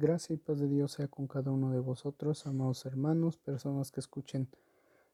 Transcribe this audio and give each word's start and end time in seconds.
Gracia 0.00 0.32
y 0.32 0.36
paz 0.36 0.60
de 0.60 0.68
Dios 0.68 0.92
sea 0.92 1.08
con 1.08 1.26
cada 1.26 1.50
uno 1.50 1.72
de 1.72 1.80
vosotros, 1.80 2.46
amados 2.46 2.86
hermanos, 2.86 3.36
personas 3.36 3.90
que 3.90 3.98
escuchen 3.98 4.48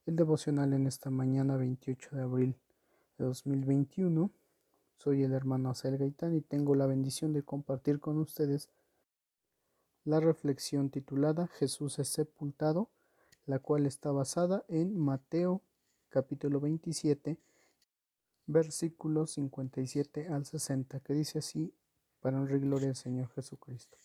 el 0.05 0.15
devocional 0.15 0.75
en 0.75 0.87
esta 0.87 1.09
mañana 1.09 1.57
28 1.57 2.15
de 2.15 2.21
abril 2.21 2.57
de 3.17 3.25
2021. 3.25 4.31
Soy 4.99 5.23
el 5.23 5.33
hermano 5.33 5.71
Acel 5.71 5.97
Gaitán 5.97 6.35
y 6.35 6.43
tengo 6.43 6.75
la 6.75 6.85
bendición 6.85 7.33
de 7.33 7.43
compartir 7.43 7.99
con 7.99 8.19
ustedes 8.19 8.69
la 10.05 10.21
reflexión 10.21 10.91
titulada 10.91 11.47
Jesús 11.47 11.99
es 11.99 12.09
sepultado, 12.09 12.91
la 13.47 13.61
cual 13.61 13.87
está 13.87 14.13
basada 14.13 14.67
en 14.69 14.99
Mateo 14.99 15.63
capítulo 16.11 16.61
27, 16.61 17.39
versículos 18.45 19.31
57 19.31 20.29
al 20.29 20.45
60, 20.45 21.01
que 21.01 21.15
dice 21.15 21.39
así, 21.39 21.73
para 22.21 22.39
honrar 22.39 22.59
y 22.59 22.61
gloria 22.61 22.89
al 22.91 22.97
Señor 22.97 23.31
Jesucristo. 23.31 23.97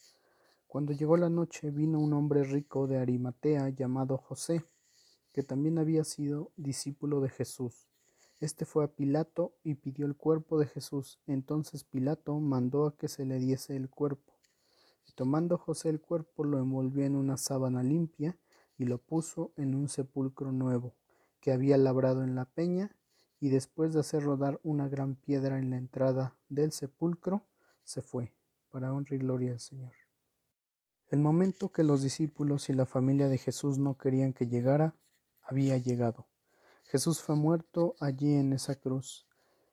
Cuando 0.69 0.93
llegó 0.93 1.17
la 1.17 1.31
noche 1.31 1.71
vino 1.71 1.99
un 1.99 2.13
hombre 2.13 2.43
rico 2.43 2.85
de 2.85 2.99
Arimatea 2.99 3.69
llamado 3.69 4.19
José, 4.19 4.63
que 5.33 5.41
también 5.41 5.79
había 5.79 6.03
sido 6.03 6.51
discípulo 6.57 7.21
de 7.21 7.29
Jesús. 7.29 7.87
Este 8.39 8.65
fue 8.65 8.83
a 8.83 8.87
Pilato 8.87 9.55
y 9.63 9.73
pidió 9.73 10.05
el 10.05 10.15
cuerpo 10.15 10.59
de 10.59 10.67
Jesús. 10.67 11.17
Entonces 11.25 11.85
Pilato 11.85 12.39
mandó 12.39 12.85
a 12.85 12.95
que 12.95 13.07
se 13.07 13.25
le 13.25 13.39
diese 13.39 13.75
el 13.75 13.89
cuerpo. 13.89 14.35
Y 15.07 15.13
tomando 15.13 15.57
José 15.57 15.89
el 15.89 16.01
cuerpo 16.01 16.43
lo 16.43 16.59
envolvió 16.59 17.03
en 17.03 17.15
una 17.15 17.37
sábana 17.37 17.81
limpia 17.81 18.37
y 18.77 18.85
lo 18.85 18.99
puso 18.99 19.51
en 19.57 19.73
un 19.73 19.89
sepulcro 19.89 20.51
nuevo 20.51 20.93
que 21.39 21.51
había 21.51 21.77
labrado 21.79 22.23
en 22.23 22.35
la 22.35 22.45
peña, 22.45 22.95
y 23.39 23.49
después 23.49 23.91
de 23.93 24.01
hacer 24.01 24.21
rodar 24.21 24.59
una 24.61 24.87
gran 24.87 25.15
piedra 25.15 25.57
en 25.57 25.71
la 25.71 25.77
entrada 25.77 26.35
del 26.47 26.73
sepulcro, 26.73 27.41
se 27.83 28.03
fue, 28.03 28.33
para 28.69 28.93
honra 28.93 29.15
y 29.15 29.19
gloria 29.19 29.53
al 29.53 29.59
Señor. 29.59 29.98
El 31.09 31.21
momento 31.21 31.71
que 31.71 31.83
los 31.83 32.03
discípulos 32.03 32.69
y 32.69 32.73
la 32.73 32.85
familia 32.85 33.27
de 33.29 33.39
Jesús 33.39 33.79
no 33.79 33.97
querían 33.97 34.31
que 34.31 34.45
llegara, 34.45 34.93
había 35.41 35.75
llegado. 35.79 36.27
Jesús 36.83 37.19
fue 37.19 37.35
muerto 37.35 37.95
allí 37.99 38.35
en 38.35 38.53
esa 38.53 38.75
cruz. 38.75 39.25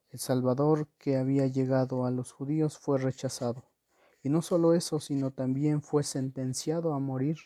El 0.09 0.19
Salvador 0.19 0.89
que 0.97 1.19
había 1.19 1.47
llegado 1.47 2.07
a 2.07 2.11
los 2.11 2.33
judíos 2.33 2.79
fue 2.79 2.97
rechazado. 2.97 3.67
Y 4.23 4.31
no 4.31 4.41
solo 4.41 4.73
eso, 4.73 4.99
sino 4.99 5.31
también 5.31 5.83
fue 5.83 6.05
sentenciado 6.05 6.95
a 6.95 7.01
morir 7.01 7.37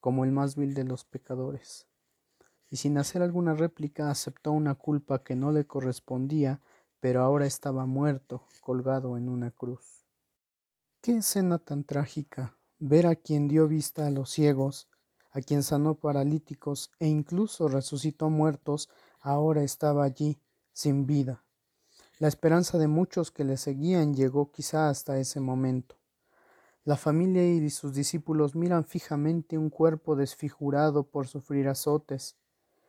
como 0.00 0.24
el 0.24 0.32
más 0.32 0.56
vil 0.56 0.74
de 0.74 0.82
los 0.82 1.04
pecadores. 1.04 1.86
Y 2.68 2.78
sin 2.78 2.98
hacer 2.98 3.22
alguna 3.22 3.54
réplica 3.54 4.10
aceptó 4.10 4.50
una 4.50 4.74
culpa 4.74 5.22
que 5.22 5.36
no 5.36 5.52
le 5.52 5.68
correspondía, 5.68 6.60
pero 6.98 7.22
ahora 7.22 7.46
estaba 7.46 7.86
muerto, 7.86 8.44
colgado 8.60 9.16
en 9.16 9.28
una 9.28 9.52
cruz. 9.52 10.04
Qué 11.00 11.18
escena 11.18 11.58
tan 11.58 11.84
trágica 11.84 12.57
ver 12.78 13.06
a 13.06 13.16
quien 13.16 13.48
dio 13.48 13.68
vista 13.68 14.06
a 14.06 14.10
los 14.10 14.30
ciegos, 14.30 14.88
a 15.30 15.40
quien 15.40 15.62
sanó 15.62 15.94
paralíticos 15.94 16.90
e 16.98 17.06
incluso 17.06 17.68
resucitó 17.68 18.30
muertos, 18.30 18.88
ahora 19.20 19.62
estaba 19.62 20.04
allí, 20.04 20.40
sin 20.72 21.06
vida. 21.06 21.44
La 22.18 22.28
esperanza 22.28 22.78
de 22.78 22.88
muchos 22.88 23.30
que 23.30 23.44
le 23.44 23.56
seguían 23.56 24.14
llegó 24.14 24.50
quizá 24.50 24.88
hasta 24.88 25.18
ese 25.18 25.40
momento. 25.40 25.96
La 26.84 26.96
familia 26.96 27.46
y 27.46 27.70
sus 27.70 27.94
discípulos 27.94 28.54
miran 28.54 28.84
fijamente 28.84 29.58
un 29.58 29.70
cuerpo 29.70 30.16
desfigurado 30.16 31.04
por 31.04 31.26
sufrir 31.26 31.68
azotes, 31.68 32.36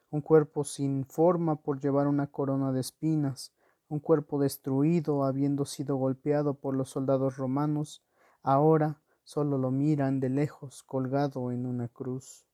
un 0.10 0.22
cuerpo 0.22 0.64
sin 0.64 1.06
forma 1.06 1.58
por 1.58 1.80
llevar 1.80 2.08
una 2.08 2.28
corona 2.28 2.72
de 2.72 2.82
espinas, 2.82 3.54
un 3.88 4.00
cuerpo 4.00 4.40
destruido 4.40 5.24
habiendo 5.24 5.66
sido 5.66 5.98
golpeado 5.98 6.54
por 6.54 6.76
los 6.76 6.90
soldados 6.90 7.38
romanos, 7.38 8.04
ahora 8.42 9.02
Solo 9.30 9.60
lo 9.60 9.70
miran 9.70 10.20
de 10.20 10.28
lejos 10.28 10.82
colgado 10.82 11.52
en 11.52 11.68
una 11.68 11.88
cruz. 11.88 12.48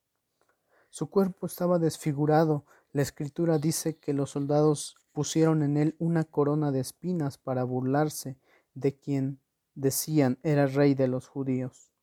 Su 0.90 1.10
cuerpo 1.10 1.46
estaba 1.46 1.80
desfigurado. 1.80 2.66
La 2.92 3.02
escritura 3.02 3.60
dice 3.60 3.98
que 3.98 4.12
los 4.12 4.32
soldados 4.32 4.98
pusieron 5.14 5.64
en 5.64 5.78
él 5.78 5.96
una 6.00 6.26
corona 6.26 6.74
de 6.74 6.82
espinas 6.82 7.38
para 7.38 7.64
burlarse 7.64 8.38
de 8.74 9.00
quien 9.00 9.40
decían 9.74 10.38
era 10.44 10.68
rey 10.68 10.96
de 10.96 11.08
los 11.08 11.30
judíos. 11.30 11.94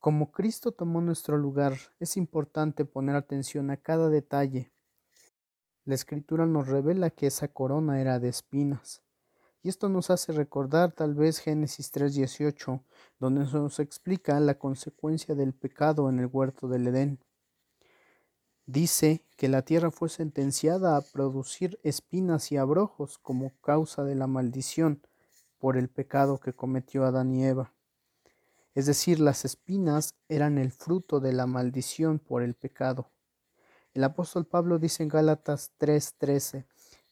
Como 0.00 0.32
Cristo 0.32 0.72
tomó 0.72 1.00
nuestro 1.00 1.38
lugar, 1.38 1.74
es 2.00 2.16
importante 2.16 2.84
poner 2.84 3.14
atención 3.14 3.70
a 3.70 3.76
cada 3.76 4.08
detalle. 4.08 4.72
La 5.84 5.94
escritura 5.94 6.46
nos 6.46 6.66
revela 6.66 7.10
que 7.10 7.28
esa 7.28 7.46
corona 7.46 8.00
era 8.00 8.18
de 8.18 8.28
espinas. 8.28 9.05
Y 9.66 9.68
esto 9.68 9.88
nos 9.88 10.10
hace 10.10 10.30
recordar 10.30 10.92
tal 10.92 11.16
vez 11.16 11.40
Génesis 11.40 11.90
3:18, 11.90 12.84
donde 13.18 13.40
nos 13.46 13.80
explica 13.80 14.38
la 14.38 14.60
consecuencia 14.60 15.34
del 15.34 15.54
pecado 15.54 16.08
en 16.08 16.20
el 16.20 16.26
huerto 16.26 16.68
del 16.68 16.86
Edén. 16.86 17.18
Dice 18.66 19.24
que 19.36 19.48
la 19.48 19.62
tierra 19.62 19.90
fue 19.90 20.08
sentenciada 20.08 20.96
a 20.96 21.00
producir 21.00 21.80
espinas 21.82 22.52
y 22.52 22.58
abrojos 22.58 23.18
como 23.18 23.50
causa 23.60 24.04
de 24.04 24.14
la 24.14 24.28
maldición 24.28 25.02
por 25.58 25.76
el 25.76 25.88
pecado 25.88 26.38
que 26.38 26.52
cometió 26.52 27.04
Adán 27.04 27.32
y 27.32 27.44
Eva. 27.44 27.72
Es 28.76 28.86
decir, 28.86 29.18
las 29.18 29.44
espinas 29.44 30.14
eran 30.28 30.58
el 30.58 30.70
fruto 30.70 31.18
de 31.18 31.32
la 31.32 31.48
maldición 31.48 32.20
por 32.20 32.44
el 32.44 32.54
pecado. 32.54 33.10
El 33.94 34.04
apóstol 34.04 34.46
Pablo 34.46 34.78
dice 34.78 35.02
en 35.02 35.08
Gálatas 35.08 35.72
3:13, 35.78 36.66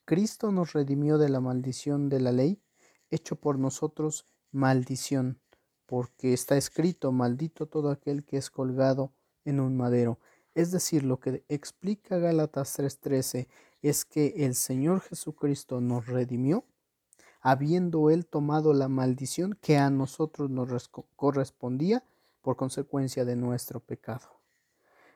Cristo 0.06 0.52
nos 0.52 0.74
redimió 0.74 1.16
de 1.16 1.30
la 1.30 1.40
maldición 1.40 2.10
de 2.10 2.20
la 2.20 2.30
ley, 2.30 2.60
hecho 3.10 3.36
por 3.36 3.58
nosotros 3.58 4.26
maldición, 4.52 5.40
porque 5.86 6.34
está 6.34 6.56
escrito, 6.56 7.10
maldito 7.10 7.66
todo 7.66 7.90
aquel 7.90 8.24
que 8.24 8.36
es 8.36 8.50
colgado 8.50 9.12
en 9.46 9.60
un 9.60 9.76
madero. 9.76 10.18
Es 10.54 10.70
decir, 10.70 11.04
lo 11.04 11.20
que 11.20 11.44
explica 11.48 12.18
Gálatas 12.18 12.78
3:13 12.78 13.48
es 13.80 14.04
que 14.04 14.34
el 14.44 14.54
Señor 14.54 15.00
Jesucristo 15.00 15.80
nos 15.80 16.06
redimió, 16.06 16.64
habiendo 17.40 18.10
Él 18.10 18.26
tomado 18.26 18.74
la 18.74 18.88
maldición 18.88 19.58
que 19.60 19.78
a 19.78 19.88
nosotros 19.88 20.50
nos 20.50 20.90
correspondía 21.16 22.04
por 22.42 22.56
consecuencia 22.56 23.24
de 23.24 23.36
nuestro 23.36 23.80
pecado. 23.80 24.43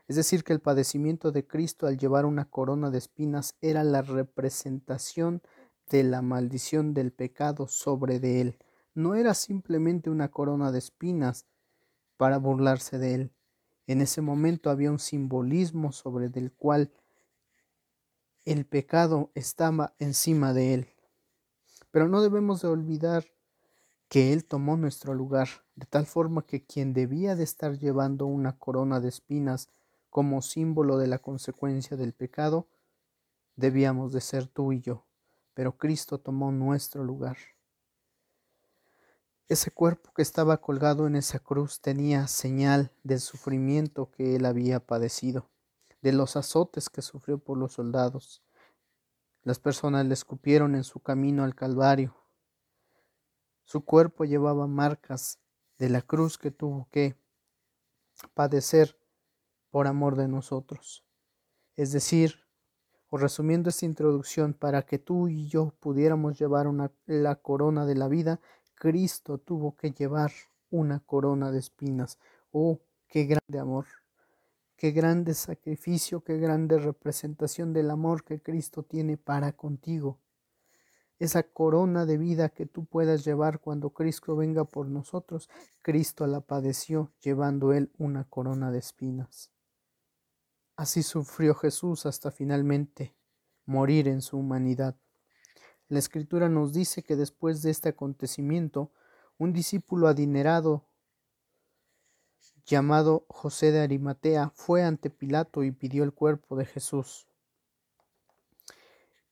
Es 0.08 0.16
decir, 0.16 0.42
que 0.42 0.54
el 0.54 0.60
padecimiento 0.60 1.32
de 1.32 1.46
Cristo 1.46 1.86
al 1.86 1.98
llevar 1.98 2.24
una 2.24 2.46
corona 2.46 2.90
de 2.90 2.98
espinas 2.98 3.56
era 3.60 3.84
la 3.84 4.02
representación 4.02 5.42
de 5.90 6.02
la 6.02 6.22
maldición 6.22 6.94
del 6.94 7.12
pecado 7.12 7.68
sobre 7.68 8.18
de 8.18 8.40
él. 8.40 8.58
No 8.94 9.14
era 9.14 9.34
simplemente 9.34 10.08
una 10.08 10.30
corona 10.30 10.72
de 10.72 10.78
espinas 10.78 11.46
para 12.16 12.38
burlarse 12.38 12.98
de 12.98 13.14
él. 13.14 13.32
En 13.86 14.00
ese 14.00 14.22
momento 14.22 14.70
había 14.70 14.90
un 14.90 14.98
simbolismo 14.98 15.92
sobre 15.92 16.30
del 16.30 16.52
cual 16.52 16.90
el 18.46 18.64
pecado 18.64 19.30
estaba 19.34 19.94
encima 19.98 20.54
de 20.54 20.74
él. 20.74 20.88
Pero 21.90 22.08
no 22.08 22.22
debemos 22.22 22.62
de 22.62 22.68
olvidar 22.68 23.26
que 24.08 24.32
Él 24.32 24.46
tomó 24.46 24.76
nuestro 24.76 25.14
lugar, 25.14 25.48
de 25.74 25.86
tal 25.86 26.06
forma 26.06 26.46
que 26.46 26.64
quien 26.64 26.94
debía 26.94 27.36
de 27.36 27.44
estar 27.44 27.78
llevando 27.78 28.26
una 28.26 28.58
corona 28.58 29.00
de 29.00 29.08
espinas 29.08 29.68
como 30.10 30.42
símbolo 30.42 30.98
de 30.98 31.06
la 31.06 31.18
consecuencia 31.18 31.96
del 31.96 32.12
pecado, 32.12 32.68
debíamos 33.56 34.12
de 34.12 34.20
ser 34.20 34.46
tú 34.46 34.72
y 34.72 34.80
yo, 34.80 35.04
pero 35.54 35.76
Cristo 35.76 36.18
tomó 36.18 36.52
nuestro 36.52 37.04
lugar. 37.04 37.36
Ese 39.48 39.70
cuerpo 39.70 40.12
que 40.12 40.20
estaba 40.20 40.60
colgado 40.60 41.06
en 41.06 41.16
esa 41.16 41.38
cruz 41.38 41.80
tenía 41.80 42.28
señal 42.28 42.92
del 43.02 43.20
sufrimiento 43.20 44.10
que 44.10 44.36
él 44.36 44.44
había 44.44 44.78
padecido, 44.78 45.48
de 46.02 46.12
los 46.12 46.36
azotes 46.36 46.90
que 46.90 47.00
sufrió 47.00 47.38
por 47.38 47.56
los 47.56 47.72
soldados. 47.72 48.42
Las 49.42 49.58
personas 49.58 50.04
le 50.04 50.12
escupieron 50.12 50.74
en 50.74 50.84
su 50.84 51.00
camino 51.00 51.44
al 51.44 51.54
Calvario. 51.54 52.14
Su 53.64 53.84
cuerpo 53.86 54.24
llevaba 54.24 54.66
marcas 54.66 55.38
de 55.78 55.88
la 55.88 56.02
cruz 56.02 56.36
que 56.36 56.50
tuvo 56.50 56.88
que 56.90 57.16
padecer 58.34 58.97
por 59.70 59.86
amor 59.86 60.16
de 60.16 60.28
nosotros. 60.28 61.04
Es 61.76 61.92
decir, 61.92 62.40
o 63.10 63.16
resumiendo 63.16 63.70
esta 63.70 63.86
introducción, 63.86 64.52
para 64.52 64.82
que 64.82 64.98
tú 64.98 65.28
y 65.28 65.48
yo 65.48 65.72
pudiéramos 65.80 66.38
llevar 66.38 66.66
una, 66.66 66.90
la 67.06 67.36
corona 67.36 67.86
de 67.86 67.94
la 67.94 68.08
vida, 68.08 68.40
Cristo 68.74 69.38
tuvo 69.38 69.76
que 69.76 69.92
llevar 69.92 70.30
una 70.70 71.00
corona 71.00 71.50
de 71.50 71.58
espinas. 71.58 72.18
Oh, 72.52 72.80
qué 73.08 73.24
grande 73.24 73.58
amor, 73.58 73.86
qué 74.76 74.90
grande 74.90 75.34
sacrificio, 75.34 76.20
qué 76.20 76.38
grande 76.38 76.78
representación 76.78 77.72
del 77.72 77.90
amor 77.90 78.24
que 78.24 78.40
Cristo 78.40 78.82
tiene 78.82 79.16
para 79.16 79.52
contigo. 79.52 80.18
Esa 81.18 81.42
corona 81.42 82.06
de 82.06 82.16
vida 82.16 82.50
que 82.50 82.66
tú 82.66 82.84
puedas 82.84 83.24
llevar 83.24 83.58
cuando 83.58 83.90
Cristo 83.90 84.36
venga 84.36 84.64
por 84.64 84.86
nosotros, 84.86 85.48
Cristo 85.82 86.26
la 86.26 86.40
padeció 86.40 87.10
llevando 87.20 87.72
él 87.72 87.90
una 87.98 88.24
corona 88.24 88.70
de 88.70 88.78
espinas. 88.78 89.50
Así 90.78 91.02
sufrió 91.02 91.56
Jesús 91.56 92.06
hasta 92.06 92.30
finalmente 92.30 93.12
morir 93.66 94.06
en 94.06 94.22
su 94.22 94.38
humanidad. 94.38 94.94
La 95.88 95.98
escritura 95.98 96.48
nos 96.48 96.72
dice 96.72 97.02
que 97.02 97.16
después 97.16 97.62
de 97.62 97.72
este 97.72 97.88
acontecimiento, 97.88 98.92
un 99.38 99.52
discípulo 99.52 100.06
adinerado 100.06 100.86
llamado 102.64 103.26
José 103.28 103.72
de 103.72 103.80
Arimatea, 103.80 104.52
fue 104.54 104.84
ante 104.84 105.10
Pilato 105.10 105.64
y 105.64 105.72
pidió 105.72 106.04
el 106.04 106.12
cuerpo 106.12 106.54
de 106.54 106.64
Jesús. 106.64 107.26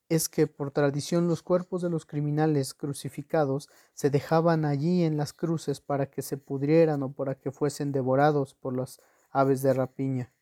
Es 0.09 0.29
que 0.29 0.49
por 0.49 0.73
tradición 0.73 1.29
los 1.29 1.45
cuerpos 1.45 1.81
de 1.81 1.91
los 1.91 2.07
criminales 2.07 2.75
crucificados 2.75 3.71
se 3.95 4.11
dejaban 4.11 4.65
allí 4.65 5.05
en 5.05 5.17
las 5.17 5.33
cruces 5.33 5.81
para 5.81 6.11
que 6.11 6.23
se 6.23 6.39
pudrieran 6.39 7.05
o 7.05 7.13
para 7.13 7.37
que 7.37 7.53
fuesen 7.53 7.93
devorados 7.93 8.55
por 8.55 8.77
las 8.77 9.01
aves 9.31 9.63
de 9.63 9.73
rapiña. 9.73 10.33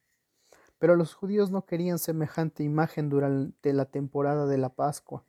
Pero 0.79 0.97
los 0.97 1.15
judíos 1.15 1.51
no 1.51 1.67
querían 1.67 1.99
semejante 1.99 2.63
imagen 2.63 3.09
durante 3.09 3.73
la 3.73 3.87
temporada 3.87 4.47
de 4.47 4.59
la 4.59 4.71
Pascua, 4.71 5.25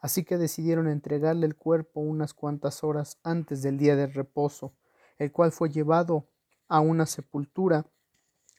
así 0.00 0.24
que 0.24 0.38
decidieron 0.38 0.88
entregarle 0.88 1.46
el 1.46 1.56
cuerpo 1.56 2.00
unas 2.00 2.34
cuantas 2.34 2.84
horas 2.84 3.18
antes 3.22 3.62
del 3.62 3.78
día 3.78 3.96
de 3.96 4.06
reposo, 4.06 4.74
el 5.18 5.32
cual 5.32 5.52
fue 5.52 5.70
llevado 5.70 6.28
a 6.68 6.80
una 6.80 7.06
sepultura 7.06 7.86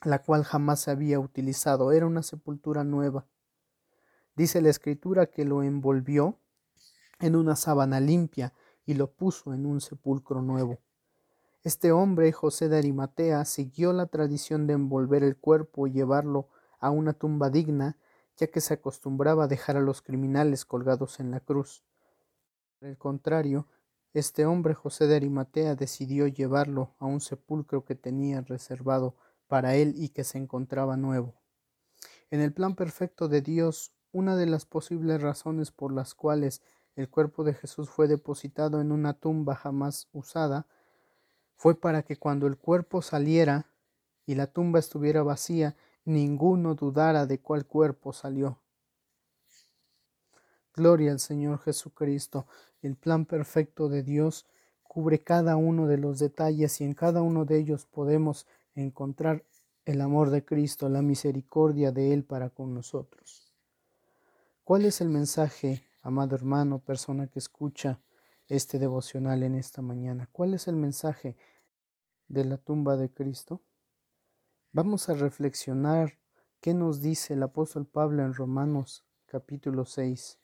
la 0.03 0.21
cual 0.21 0.43
jamás 0.43 0.81
se 0.81 0.91
había 0.91 1.19
utilizado, 1.19 1.91
era 1.91 2.05
una 2.05 2.23
sepultura 2.23 2.83
nueva. 2.83 3.27
Dice 4.35 4.61
la 4.61 4.69
escritura 4.69 5.27
que 5.27 5.45
lo 5.45 5.63
envolvió 5.63 6.39
en 7.19 7.35
una 7.35 7.55
sábana 7.55 7.99
limpia 7.99 8.53
y 8.85 8.93
lo 8.93 9.11
puso 9.11 9.53
en 9.53 9.65
un 9.65 9.81
sepulcro 9.81 10.41
nuevo. 10.41 10.79
Este 11.65 11.91
hombre, 11.91 12.31
José 12.31 12.69
de 12.69 12.77
Arimatea, 12.77 13.43
siguió 13.43 13.91
la 13.91 14.05
tradición 14.05 14.67
de 14.67 14.73
envolver 14.73 15.23
el 15.23 15.35
cuerpo 15.35 15.87
y 15.87 15.91
llevarlo 15.93 16.47
a 16.79 16.91
una 16.91 17.13
tumba 17.13 17.49
digna, 17.49 17.97
ya 18.37 18.45
que 18.45 18.61
se 18.61 18.75
acostumbraba 18.75 19.45
a 19.45 19.47
dejar 19.47 19.75
a 19.75 19.81
los 19.81 20.03
criminales 20.03 20.63
colgados 20.63 21.19
en 21.19 21.31
la 21.31 21.39
cruz. 21.39 21.83
Por 22.77 22.89
el 22.89 22.99
contrario, 22.99 23.67
este 24.13 24.45
hombre, 24.45 24.75
José 24.75 25.07
de 25.07 25.15
Arimatea, 25.15 25.73
decidió 25.73 26.27
llevarlo 26.27 26.93
a 26.99 27.07
un 27.07 27.19
sepulcro 27.19 27.83
que 27.83 27.95
tenía 27.95 28.41
reservado 28.41 29.15
para 29.47 29.73
él 29.73 29.95
y 29.97 30.09
que 30.09 30.23
se 30.23 30.37
encontraba 30.37 30.97
nuevo. 30.97 31.33
En 32.29 32.41
el 32.41 32.53
plan 32.53 32.75
perfecto 32.75 33.27
de 33.27 33.41
Dios, 33.41 33.91
una 34.11 34.35
de 34.35 34.45
las 34.45 34.67
posibles 34.67 35.19
razones 35.19 35.71
por 35.71 35.91
las 35.91 36.13
cuales 36.13 36.61
el 36.95 37.09
cuerpo 37.09 37.43
de 37.43 37.55
Jesús 37.55 37.89
fue 37.89 38.07
depositado 38.07 38.81
en 38.81 38.91
una 38.91 39.13
tumba 39.13 39.55
jamás 39.55 40.09
usada 40.11 40.67
fue 41.55 41.79
para 41.79 42.03
que 42.03 42.17
cuando 42.17 42.47
el 42.47 42.57
cuerpo 42.57 43.01
saliera 43.01 43.65
y 44.25 44.35
la 44.35 44.47
tumba 44.47 44.79
estuviera 44.79 45.23
vacía, 45.23 45.75
ninguno 46.03 46.75
dudara 46.75 47.25
de 47.25 47.39
cuál 47.39 47.65
cuerpo 47.65 48.13
salió. 48.13 48.59
Gloria 50.73 51.11
al 51.11 51.19
Señor 51.19 51.59
Jesucristo. 51.59 52.47
El 52.81 52.95
plan 52.95 53.25
perfecto 53.25 53.87
de 53.87 54.03
Dios 54.03 54.45
cubre 54.83 55.23
cada 55.23 55.55
uno 55.55 55.87
de 55.87 55.97
los 55.97 56.19
detalles 56.19 56.81
y 56.81 56.83
en 56.83 56.93
cada 56.93 57.21
uno 57.21 57.45
de 57.45 57.57
ellos 57.57 57.85
podemos 57.85 58.45
encontrar 58.75 59.43
el 59.85 60.01
amor 60.01 60.31
de 60.31 60.43
Cristo, 60.43 60.89
la 60.89 61.01
misericordia 61.01 61.91
de 61.91 62.13
Él 62.13 62.23
para 62.23 62.49
con 62.49 62.73
nosotros. 62.73 63.53
¿Cuál 64.63 64.85
es 64.85 64.99
el 64.99 65.09
mensaje, 65.09 65.83
amado 66.01 66.35
hermano, 66.35 66.79
persona 66.79 67.27
que 67.27 67.39
escucha 67.39 67.99
este 68.47 68.79
devocional 68.79 69.43
en 69.43 69.55
esta 69.55 69.81
mañana. 69.81 70.29
¿Cuál 70.31 70.53
es 70.53 70.67
el 70.67 70.75
mensaje 70.75 71.35
de 72.27 72.45
la 72.45 72.57
tumba 72.57 72.95
de 72.97 73.09
Cristo? 73.09 73.61
Vamos 74.71 75.09
a 75.09 75.13
reflexionar 75.13 76.19
qué 76.61 76.73
nos 76.73 77.01
dice 77.01 77.33
el 77.33 77.43
apóstol 77.43 77.85
Pablo 77.85 78.23
en 78.23 78.33
Romanos 78.33 79.05
capítulo 79.25 79.85
6. 79.85 80.39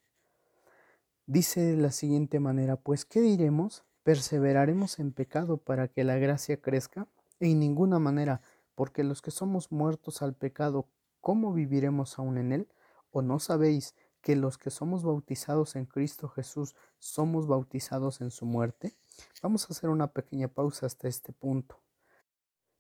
Dice 1.28 1.62
de 1.62 1.78
la 1.78 1.92
siguiente 1.92 2.40
manera, 2.40 2.76
pues 2.76 3.06
¿qué 3.06 3.22
diremos? 3.22 3.84
¿Perseveraremos 4.04 5.00
en 5.00 5.14
pecado 5.14 5.58
para 5.58 5.88
que 5.88 6.04
la 6.04 6.18
gracia 6.18 6.60
crezca? 6.60 7.08
En 7.40 7.60
ninguna 7.60 8.00
manera, 8.00 8.42
porque 8.76 9.04
los 9.04 9.22
que 9.22 9.32
somos 9.32 9.72
muertos 9.72 10.22
al 10.22 10.34
pecado, 10.34 10.88
¿cómo 11.22 11.54
viviremos 11.54 12.18
aún 12.18 12.38
en 12.38 12.52
él? 12.52 12.68
¿O 13.12 13.22
no 13.22 13.40
sabéis 13.40 13.96
que 14.22 14.36
los 14.36 14.58
que 14.58 14.70
somos 14.70 15.04
bautizados 15.04 15.76
en 15.76 15.86
Cristo 15.86 16.30
Jesús 16.30 16.76
somos 17.00 17.48
bautizados 17.48 18.22
en 18.22 18.32
su 18.32 18.46
muerte? 18.46 18.96
Vamos 19.42 19.66
a 19.66 19.74
hacer 19.74 19.90
una 19.90 20.08
pequeña 20.08 20.48
pausa 20.48 20.86
hasta 20.86 21.08
este 21.08 21.34
punto. 21.34 21.80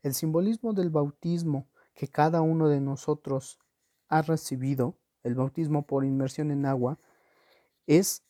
El 0.03 0.13
simbolismo 0.13 0.73
del 0.73 0.89
bautismo 0.89 1.67
que 1.93 2.07
cada 2.07 2.41
uno 2.41 2.67
de 2.67 2.81
nosotros 2.81 3.59
ha 4.07 4.21
recibido, 4.21 4.97
el 5.23 5.35
bautismo 5.35 5.85
por 5.85 6.05
inmersión 6.05 6.51
en 6.51 6.65
agua, 6.65 6.99
es 7.85 8.23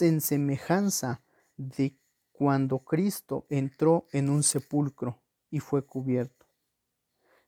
en 0.00 0.20
semejanza 0.20 1.22
de 1.56 1.96
cuando 2.32 2.80
Cristo 2.80 3.46
entró 3.48 4.06
en 4.12 4.30
un 4.30 4.42
sepulcro 4.42 5.20
y 5.50 5.60
fue 5.60 5.84
cubierto. 5.84 6.46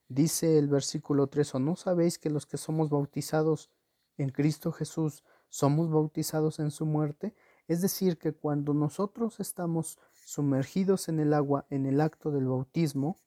Dice 0.07 0.59
el 0.59 0.67
versículo 0.67 1.27
3, 1.27 1.55
¿o 1.55 1.59
no 1.59 1.75
sabéis 1.75 2.19
que 2.19 2.29
los 2.29 2.45
que 2.45 2.57
somos 2.57 2.89
bautizados 2.89 3.71
en 4.17 4.29
Cristo 4.29 4.71
Jesús 4.71 5.23
somos 5.49 5.89
bautizados 5.91 6.59
en 6.59 6.71
su 6.71 6.85
muerte, 6.85 7.35
es 7.67 7.81
decir, 7.81 8.17
que 8.17 8.33
cuando 8.33 8.73
nosotros 8.73 9.39
estamos 9.39 9.99
sumergidos 10.25 11.09
en 11.09 11.19
el 11.19 11.33
agua 11.33 11.65
en 11.69 11.85
el 11.85 12.01
acto 12.01 12.31
del 12.31 12.45
bautismo, 12.45 13.17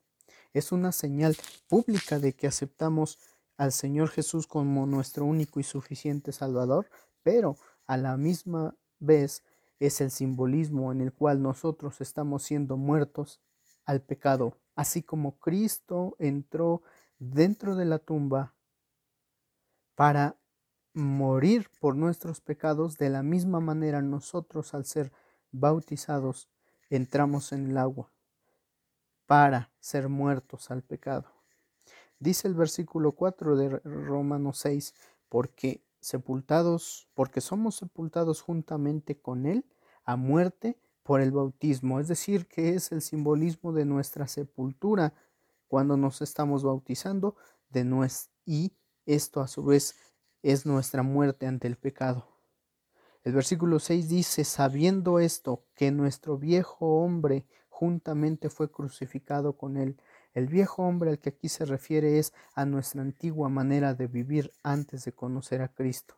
es 0.53 0.71
una 0.71 0.91
señal 0.91 1.35
pública 1.67 2.19
de 2.19 2.33
que 2.33 2.47
aceptamos 2.47 3.19
al 3.57 3.71
Señor 3.71 4.09
Jesús 4.09 4.47
como 4.47 4.85
nuestro 4.85 5.25
único 5.25 5.59
y 5.59 5.63
suficiente 5.63 6.31
Salvador, 6.31 6.87
pero 7.23 7.57
a 7.85 7.97
la 7.97 8.17
misma 8.17 8.75
vez 8.99 9.43
es 9.79 10.01
el 10.01 10.11
simbolismo 10.11 10.91
en 10.91 11.01
el 11.01 11.13
cual 11.13 11.41
nosotros 11.41 12.01
estamos 12.01 12.43
siendo 12.43 12.77
muertos 12.77 13.41
al 13.85 14.01
pecado, 14.01 14.57
así 14.75 15.01
como 15.01 15.39
Cristo 15.39 16.15
entró 16.19 16.81
dentro 17.19 17.75
de 17.75 17.85
la 17.85 17.99
tumba 17.99 18.53
para 19.95 20.35
morir 20.97 21.69
por 21.79 21.95
nuestros 21.95 22.41
pecados, 22.41 22.97
de 22.97 23.09
la 23.09 23.21
misma 23.21 23.59
manera 23.59 24.01
nosotros 24.01 24.73
al 24.73 24.85
ser 24.85 25.11
bautizados 25.51 26.49
entramos 26.89 27.51
en 27.51 27.69
el 27.69 27.77
agua 27.77 28.11
para 29.27 29.69
ser 29.79 30.09
muertos 30.09 30.71
al 30.71 30.81
pecado. 30.81 31.31
Dice 32.19 32.47
el 32.47 32.55
versículo 32.55 33.11
4 33.11 33.55
de 33.55 33.69
Romanos 33.79 34.57
6, 34.59 34.95
porque 35.29 35.83
sepultados, 35.99 37.07
porque 37.13 37.41
somos 37.41 37.75
sepultados 37.75 38.41
juntamente 38.41 39.19
con 39.19 39.45
él 39.45 39.65
a 40.03 40.15
muerte 40.15 40.79
por 41.03 41.21
el 41.21 41.31
bautismo, 41.31 41.99
es 41.99 42.07
decir, 42.07 42.47
que 42.47 42.73
es 42.73 42.91
el 42.91 43.03
simbolismo 43.03 43.71
de 43.71 43.85
nuestra 43.85 44.27
sepultura 44.27 45.13
cuando 45.67 45.95
nos 45.95 46.23
estamos 46.23 46.63
bautizando 46.63 47.35
de 47.69 47.83
nues 47.83 48.31
y 48.45 48.73
esto 49.05 49.41
a 49.41 49.47
su 49.47 49.63
vez 49.63 49.95
es 50.43 50.65
nuestra 50.65 51.03
muerte 51.03 51.47
ante 51.47 51.67
el 51.67 51.75
pecado. 51.75 52.27
El 53.23 53.33
versículo 53.33 53.79
6 53.79 54.07
dice, 54.07 54.43
sabiendo 54.43 55.19
esto, 55.19 55.65
que 55.75 55.91
nuestro 55.91 56.37
viejo 56.37 57.03
hombre 57.03 57.45
juntamente 57.67 58.49
fue 58.49 58.71
crucificado 58.71 59.57
con 59.57 59.77
él. 59.77 59.99
El 60.33 60.47
viejo 60.47 60.83
hombre 60.83 61.09
al 61.09 61.19
que 61.19 61.29
aquí 61.29 61.49
se 61.49 61.65
refiere 61.65 62.19
es 62.19 62.33
a 62.53 62.65
nuestra 62.65 63.01
antigua 63.01 63.49
manera 63.49 63.93
de 63.93 64.07
vivir 64.07 64.51
antes 64.63 65.03
de 65.05 65.11
conocer 65.11 65.61
a 65.61 65.67
Cristo. 65.67 66.15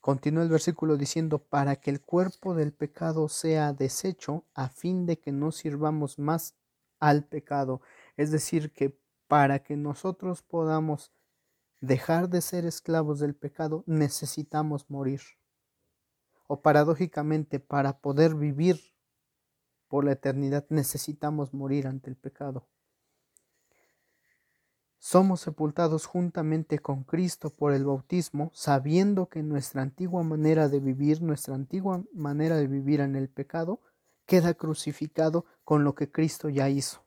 Continúa 0.00 0.42
el 0.42 0.48
versículo 0.48 0.96
diciendo, 0.96 1.38
para 1.38 1.76
que 1.76 1.90
el 1.90 2.00
cuerpo 2.00 2.54
del 2.54 2.72
pecado 2.72 3.28
sea 3.28 3.72
deshecho, 3.72 4.44
a 4.54 4.68
fin 4.68 5.06
de 5.06 5.18
que 5.18 5.32
no 5.32 5.52
sirvamos 5.52 6.18
más 6.18 6.54
al 6.98 7.24
pecado. 7.24 7.82
Es 8.16 8.30
decir, 8.30 8.72
que 8.72 8.98
para 9.28 9.60
que 9.60 9.76
nosotros 9.76 10.42
podamos 10.42 11.12
dejar 11.82 12.28
de 12.28 12.40
ser 12.40 12.64
esclavos 12.64 13.18
del 13.18 13.34
pecado, 13.34 13.82
necesitamos 13.86 14.88
morir. 14.88 15.20
O 16.46 16.62
paradójicamente, 16.62 17.58
para 17.58 17.98
poder 17.98 18.36
vivir 18.36 18.80
por 19.88 20.04
la 20.04 20.12
eternidad, 20.12 20.64
necesitamos 20.70 21.52
morir 21.52 21.88
ante 21.88 22.08
el 22.08 22.16
pecado. 22.16 22.68
Somos 24.98 25.40
sepultados 25.40 26.06
juntamente 26.06 26.78
con 26.78 27.02
Cristo 27.02 27.50
por 27.50 27.72
el 27.72 27.84
bautismo, 27.84 28.52
sabiendo 28.54 29.28
que 29.28 29.42
nuestra 29.42 29.82
antigua 29.82 30.22
manera 30.22 30.68
de 30.68 30.78
vivir, 30.78 31.20
nuestra 31.20 31.56
antigua 31.56 32.04
manera 32.14 32.56
de 32.56 32.68
vivir 32.68 33.00
en 33.00 33.16
el 33.16 33.28
pecado, 33.28 33.80
queda 34.24 34.54
crucificado 34.54 35.46
con 35.64 35.82
lo 35.82 35.96
que 35.96 36.12
Cristo 36.12 36.48
ya 36.48 36.68
hizo. 36.68 37.01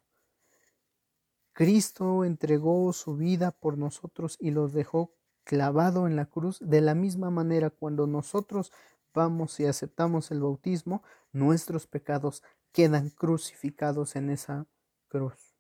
Cristo 1.56 2.26
entregó 2.26 2.92
su 2.92 3.16
vida 3.16 3.52
por 3.52 3.78
nosotros 3.78 4.38
y 4.42 4.52
los 4.52 4.74
dejó 4.74 5.14
clavado 5.46 6.06
en 6.06 6.18
la 6.18 6.26
cruz. 6.26 6.60
De 6.60 6.82
la 6.82 6.96
misma 6.96 7.30
manera, 7.30 7.70
cuando 7.70 8.08
nosotros 8.08 8.74
vamos 9.14 9.58
y 9.62 9.66
aceptamos 9.66 10.32
el 10.32 10.42
bautismo, 10.42 11.02
nuestros 11.32 11.88
pecados 11.88 12.44
quedan 12.74 13.10
crucificados 13.10 14.18
en 14.18 14.32
esa 14.32 14.68
cruz. 15.08 15.56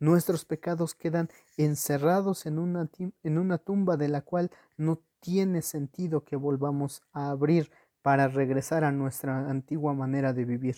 Nuestros 0.00 0.44
pecados 0.44 0.96
quedan 0.96 1.30
encerrados 1.56 2.44
en 2.44 2.58
una, 2.58 2.90
en 3.22 3.38
una 3.38 3.58
tumba 3.58 3.96
de 3.96 4.08
la 4.08 4.22
cual 4.22 4.50
no 4.76 5.00
tiene 5.20 5.62
sentido 5.62 6.24
que 6.24 6.34
volvamos 6.34 7.04
a 7.12 7.30
abrir 7.30 7.70
para 8.02 8.26
regresar 8.26 8.82
a 8.82 8.90
nuestra 8.90 9.48
antigua 9.48 9.94
manera 9.94 10.32
de 10.32 10.44
vivir. 10.44 10.76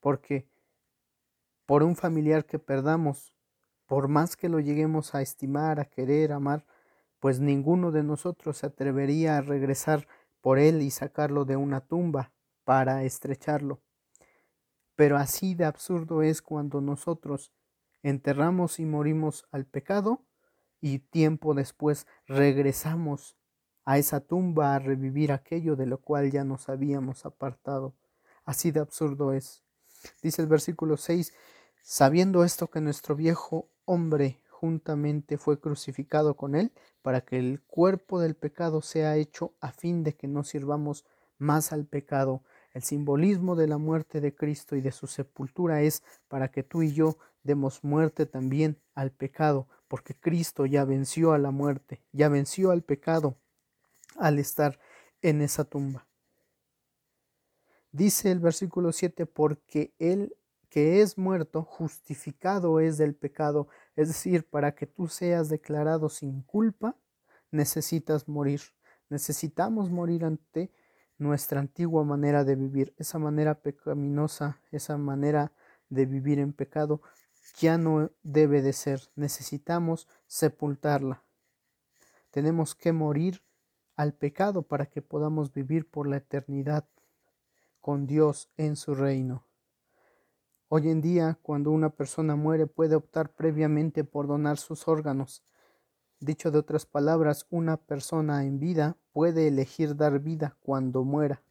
Porque 0.00 0.48
por 1.70 1.84
un 1.84 1.94
familiar 1.94 2.46
que 2.46 2.58
perdamos, 2.58 3.32
por 3.86 4.08
más 4.08 4.36
que 4.36 4.48
lo 4.48 4.58
lleguemos 4.58 5.14
a 5.14 5.22
estimar, 5.22 5.78
a 5.78 5.84
querer, 5.84 6.32
amar, 6.32 6.66
pues 7.20 7.38
ninguno 7.38 7.92
de 7.92 8.02
nosotros 8.02 8.56
se 8.56 8.66
atrevería 8.66 9.36
a 9.36 9.40
regresar 9.40 10.08
por 10.40 10.58
él 10.58 10.82
y 10.82 10.90
sacarlo 10.90 11.44
de 11.44 11.54
una 11.54 11.80
tumba 11.80 12.32
para 12.64 13.04
estrecharlo. 13.04 13.80
Pero 14.96 15.16
así 15.16 15.54
de 15.54 15.64
absurdo 15.64 16.22
es 16.22 16.42
cuando 16.42 16.80
nosotros 16.80 17.52
enterramos 18.02 18.80
y 18.80 18.84
morimos 18.84 19.46
al 19.52 19.64
pecado 19.64 20.26
y 20.80 20.98
tiempo 20.98 21.54
después 21.54 22.08
regresamos 22.26 23.36
a 23.84 23.96
esa 23.96 24.18
tumba 24.18 24.74
a 24.74 24.80
revivir 24.80 25.30
aquello 25.30 25.76
de 25.76 25.86
lo 25.86 26.00
cual 26.00 26.32
ya 26.32 26.42
nos 26.42 26.68
habíamos 26.68 27.24
apartado. 27.24 27.94
Así 28.44 28.72
de 28.72 28.80
absurdo 28.80 29.32
es. 29.32 29.62
Dice 30.20 30.42
el 30.42 30.48
versículo 30.48 30.96
6, 30.96 31.32
sabiendo 31.82 32.44
esto 32.44 32.68
que 32.68 32.80
nuestro 32.80 33.16
viejo 33.16 33.68
hombre 33.84 34.40
juntamente 34.48 35.38
fue 35.38 35.58
crucificado 35.58 36.36
con 36.36 36.54
él, 36.54 36.72
para 37.02 37.22
que 37.22 37.38
el 37.38 37.62
cuerpo 37.62 38.20
del 38.20 38.34
pecado 38.34 38.82
sea 38.82 39.16
hecho 39.16 39.54
a 39.60 39.72
fin 39.72 40.04
de 40.04 40.14
que 40.14 40.28
no 40.28 40.44
sirvamos 40.44 41.06
más 41.38 41.72
al 41.72 41.86
pecado. 41.86 42.42
El 42.72 42.82
simbolismo 42.82 43.56
de 43.56 43.66
la 43.66 43.78
muerte 43.78 44.20
de 44.20 44.34
Cristo 44.34 44.76
y 44.76 44.80
de 44.80 44.92
su 44.92 45.06
sepultura 45.06 45.82
es 45.82 46.02
para 46.28 46.50
que 46.50 46.62
tú 46.62 46.82
y 46.82 46.92
yo 46.92 47.16
demos 47.42 47.82
muerte 47.82 48.26
también 48.26 48.78
al 48.94 49.10
pecado, 49.10 49.66
porque 49.88 50.14
Cristo 50.14 50.66
ya 50.66 50.84
venció 50.84 51.32
a 51.32 51.38
la 51.38 51.50
muerte, 51.50 52.02
ya 52.12 52.28
venció 52.28 52.70
al 52.70 52.82
pecado 52.82 53.36
al 54.16 54.38
estar 54.38 54.78
en 55.22 55.40
esa 55.40 55.64
tumba. 55.64 56.06
Dice 57.92 58.30
el 58.30 58.38
versículo 58.38 58.92
7, 58.92 59.26
porque 59.26 59.94
Él 59.98 60.36
que 60.70 61.02
es 61.02 61.18
muerto, 61.18 61.64
justificado 61.64 62.80
es 62.80 62.96
del 62.96 63.14
pecado. 63.14 63.68
Es 63.96 64.08
decir, 64.08 64.48
para 64.48 64.74
que 64.74 64.86
tú 64.86 65.08
seas 65.08 65.48
declarado 65.48 66.08
sin 66.08 66.42
culpa, 66.42 66.96
necesitas 67.50 68.28
morir. 68.28 68.60
Necesitamos 69.08 69.90
morir 69.90 70.24
ante 70.24 70.72
nuestra 71.18 71.60
antigua 71.60 72.04
manera 72.04 72.44
de 72.44 72.54
vivir, 72.54 72.94
esa 72.96 73.18
manera 73.18 73.60
pecaminosa, 73.60 74.60
esa 74.70 74.96
manera 74.96 75.52
de 75.90 76.06
vivir 76.06 76.38
en 76.38 76.52
pecado, 76.52 77.02
ya 77.58 77.76
no 77.76 78.10
debe 78.22 78.62
de 78.62 78.72
ser. 78.72 79.02
Necesitamos 79.16 80.08
sepultarla. 80.28 81.24
Tenemos 82.30 82.76
que 82.76 82.92
morir 82.92 83.42
al 83.96 84.14
pecado 84.14 84.62
para 84.62 84.86
que 84.86 85.02
podamos 85.02 85.52
vivir 85.52 85.90
por 85.90 86.06
la 86.06 86.18
eternidad 86.18 86.88
con 87.80 88.06
Dios 88.06 88.50
en 88.56 88.76
su 88.76 88.94
reino. 88.94 89.49
Hoy 90.72 90.88
en 90.88 91.00
día, 91.00 91.36
cuando 91.42 91.72
una 91.72 91.90
persona 91.90 92.36
muere, 92.36 92.68
puede 92.68 92.94
optar 92.94 93.34
previamente 93.34 94.04
por 94.04 94.28
donar 94.28 94.56
sus 94.56 94.86
órganos. 94.86 95.42
Dicho 96.20 96.52
de 96.52 96.58
otras 96.58 96.86
palabras, 96.86 97.44
una 97.50 97.76
persona 97.76 98.44
en 98.44 98.60
vida 98.60 98.96
puede 99.10 99.48
elegir 99.48 99.96
dar 99.96 100.20
vida 100.20 100.56
cuando 100.60 101.02
muera. 101.02 101.42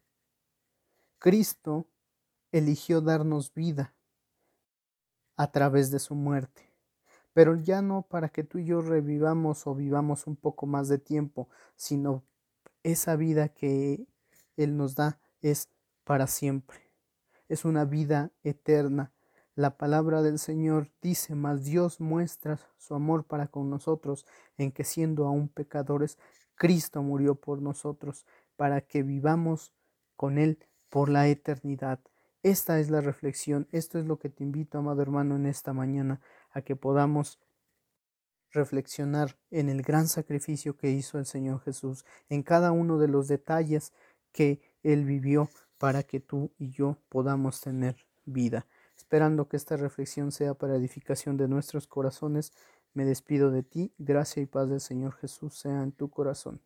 Cristo 1.18 1.86
eligió 2.50 3.02
darnos 3.02 3.52
vida 3.52 3.94
a 5.36 5.52
través 5.52 5.90
de 5.90 5.98
su 5.98 6.14
muerte, 6.14 6.72
pero 7.34 7.56
ya 7.56 7.82
no 7.82 8.00
para 8.00 8.30
que 8.30 8.42
tú 8.42 8.56
y 8.56 8.64
yo 8.64 8.80
revivamos 8.80 9.66
o 9.66 9.74
vivamos 9.74 10.26
un 10.26 10.36
poco 10.36 10.64
más 10.64 10.88
de 10.88 10.96
tiempo, 10.96 11.50
sino 11.76 12.24
esa 12.82 13.16
vida 13.16 13.50
que 13.50 14.06
Él 14.56 14.78
nos 14.78 14.94
da 14.94 15.20
es 15.42 15.68
para 16.04 16.26
siempre 16.26 16.89
es 17.50 17.64
una 17.64 17.84
vida 17.84 18.30
eterna. 18.44 19.12
La 19.56 19.76
palabra 19.76 20.22
del 20.22 20.38
Señor 20.38 20.88
dice, 21.02 21.34
mas 21.34 21.64
Dios 21.64 22.00
muestra 22.00 22.60
su 22.78 22.94
amor 22.94 23.24
para 23.24 23.48
con 23.48 23.68
nosotros 23.68 24.24
en 24.56 24.70
que 24.70 24.84
siendo 24.84 25.26
aún 25.26 25.48
pecadores, 25.48 26.16
Cristo 26.54 27.02
murió 27.02 27.34
por 27.34 27.60
nosotros, 27.60 28.24
para 28.54 28.82
que 28.82 29.02
vivamos 29.02 29.72
con 30.16 30.38
Él 30.38 30.64
por 30.90 31.08
la 31.08 31.26
eternidad. 31.26 31.98
Esta 32.44 32.78
es 32.78 32.88
la 32.88 33.00
reflexión, 33.00 33.66
esto 33.72 33.98
es 33.98 34.06
lo 34.06 34.18
que 34.18 34.28
te 34.28 34.44
invito, 34.44 34.78
amado 34.78 35.02
hermano, 35.02 35.34
en 35.34 35.46
esta 35.46 35.72
mañana, 35.72 36.20
a 36.52 36.62
que 36.62 36.76
podamos 36.76 37.40
reflexionar 38.52 39.36
en 39.50 39.68
el 39.68 39.82
gran 39.82 40.06
sacrificio 40.06 40.76
que 40.76 40.90
hizo 40.90 41.18
el 41.18 41.26
Señor 41.26 41.60
Jesús, 41.62 42.04
en 42.28 42.44
cada 42.44 42.70
uno 42.70 42.98
de 42.98 43.08
los 43.08 43.26
detalles 43.26 43.92
que 44.32 44.60
Él 44.82 45.04
vivió 45.04 45.48
para 45.80 46.02
que 46.02 46.20
tú 46.20 46.52
y 46.58 46.68
yo 46.72 46.98
podamos 47.08 47.62
tener 47.62 47.96
vida. 48.26 48.66
Esperando 48.98 49.48
que 49.48 49.56
esta 49.56 49.78
reflexión 49.78 50.30
sea 50.30 50.52
para 50.52 50.76
edificación 50.76 51.38
de 51.38 51.48
nuestros 51.48 51.86
corazones, 51.86 52.52
me 52.92 53.06
despido 53.06 53.50
de 53.50 53.62
ti. 53.62 53.94
Gracia 53.96 54.42
y 54.42 54.46
paz 54.46 54.68
del 54.68 54.82
Señor 54.82 55.14
Jesús 55.14 55.54
sea 55.54 55.82
en 55.82 55.92
tu 55.92 56.10
corazón. 56.10 56.60